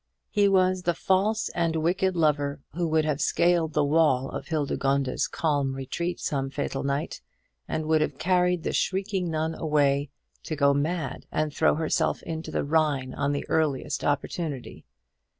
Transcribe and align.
He 0.31 0.47
was 0.47 0.81
the 0.81 0.95
false 0.95 1.49
and 1.49 1.75
wicked 1.75 2.15
lover 2.15 2.59
who 2.73 2.87
would 2.87 3.05
have 3.05 3.21
scaled 3.21 3.73
the 3.73 3.85
wall 3.85 4.31
of 4.31 4.47
Hildegonde's 4.47 5.27
calm 5.27 5.75
retreat 5.75 6.19
some 6.19 6.49
fatal 6.49 6.81
night, 6.81 7.21
and 7.67 7.85
would 7.85 8.01
have 8.01 8.17
carried 8.17 8.63
the 8.63 8.73
shrieking 8.73 9.29
nun 9.29 9.53
away, 9.53 10.09
to 10.45 10.55
go 10.55 10.73
mad 10.73 11.27
and 11.31 11.53
throw 11.53 11.75
herself 11.75 12.23
into 12.23 12.49
the 12.49 12.63
Rhine 12.63 13.13
on 13.13 13.31
the 13.31 13.47
earliest 13.47 14.03
opportunity. 14.03 14.85